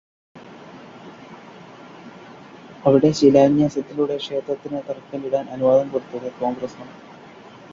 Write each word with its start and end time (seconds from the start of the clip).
അവിടെ 2.85 3.11
ശിലാന്യാസത്തിലൂടെ 3.11 4.17
ക്ഷേത്രത്തിന് 4.17 4.81
തറക്കല്ലിടാന് 4.89 5.49
അനുവാദം 5.49 5.89
കൊടുത്തത് 5.89 6.27
കോണ്ഗ്രസ്സ്സാണ്. 6.41 6.93